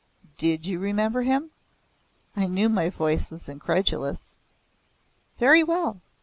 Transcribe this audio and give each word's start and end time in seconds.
"Did 0.39 0.65
you 0.65 0.79
remember 0.79 1.21
him?" 1.21 1.51
I 2.35 2.47
knew 2.47 2.69
my 2.69 2.89
voice 2.89 3.29
was 3.29 3.47
incredulous. 3.47 4.33
"Very 5.37 5.61
well. 5.63 6.01